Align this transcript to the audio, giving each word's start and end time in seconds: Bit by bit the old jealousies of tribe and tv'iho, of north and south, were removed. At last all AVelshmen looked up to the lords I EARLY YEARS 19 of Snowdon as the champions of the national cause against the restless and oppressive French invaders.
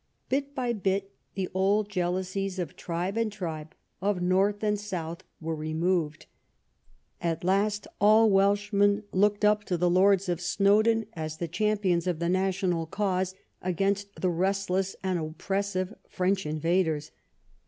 Bit 0.29 0.55
by 0.55 0.73
bit 0.73 1.11
the 1.35 1.47
old 1.53 1.87
jealousies 1.87 2.57
of 2.57 2.75
tribe 2.75 3.17
and 3.17 3.31
tv'iho, 3.31 3.67
of 4.01 4.19
north 4.19 4.63
and 4.63 4.79
south, 4.79 5.23
were 5.39 5.53
removed. 5.55 6.25
At 7.21 7.43
last 7.43 7.85
all 7.99 8.27
AVelshmen 8.31 9.03
looked 9.11 9.45
up 9.45 9.63
to 9.65 9.77
the 9.77 9.91
lords 9.91 10.27
I 10.27 10.31
EARLY 10.31 10.31
YEARS 10.31 10.31
19 10.31 10.33
of 10.33 10.41
Snowdon 10.41 11.05
as 11.13 11.37
the 11.37 11.47
champions 11.47 12.07
of 12.07 12.17
the 12.17 12.29
national 12.29 12.87
cause 12.87 13.35
against 13.61 14.15
the 14.19 14.31
restless 14.31 14.95
and 15.03 15.19
oppressive 15.19 15.93
French 16.09 16.47
invaders. 16.47 17.11